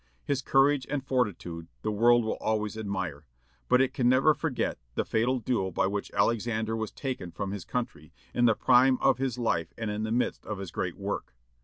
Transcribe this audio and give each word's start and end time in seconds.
His 0.25 0.41
courage 0.41 0.87
and 0.89 1.05
fortitude 1.05 1.67
the 1.83 1.91
world 1.91 2.25
will 2.25 2.37
always 2.41 2.75
admire; 2.75 3.27
but 3.69 3.79
it 3.81 3.93
can 3.93 4.09
never 4.09 4.33
forget 4.33 4.79
the 4.95 5.05
fatal 5.05 5.37
duel 5.37 5.69
by 5.69 5.85
which 5.85 6.11
Alexander 6.13 6.71
Hamilton 6.73 6.81
was 6.81 6.91
taken 6.91 7.29
from 7.31 7.51
his 7.51 7.65
country, 7.65 8.11
in 8.33 8.45
the 8.45 8.55
prime 8.55 8.97
of 8.99 9.19
his 9.19 9.37
life 9.37 9.73
and 9.77 9.91
in 9.91 10.01
the 10.01 10.11
midst 10.11 10.43
of 10.43 10.57
his 10.57 10.71
great 10.71 10.97
work. 10.97 11.35